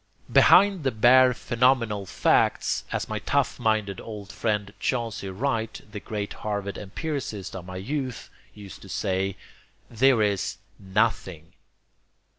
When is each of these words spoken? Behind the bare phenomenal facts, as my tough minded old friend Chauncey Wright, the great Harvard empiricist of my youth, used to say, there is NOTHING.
Behind 0.33 0.81
the 0.83 0.89
bare 0.89 1.31
phenomenal 1.31 2.07
facts, 2.07 2.85
as 2.91 3.07
my 3.07 3.19
tough 3.19 3.59
minded 3.59 4.01
old 4.01 4.31
friend 4.31 4.73
Chauncey 4.79 5.29
Wright, 5.29 5.79
the 5.91 5.99
great 5.99 6.33
Harvard 6.33 6.75
empiricist 6.75 7.55
of 7.55 7.67
my 7.67 7.77
youth, 7.77 8.31
used 8.55 8.81
to 8.81 8.89
say, 8.89 9.37
there 9.91 10.23
is 10.23 10.57
NOTHING. 10.79 11.53